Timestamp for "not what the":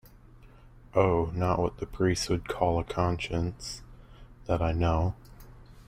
1.35-1.85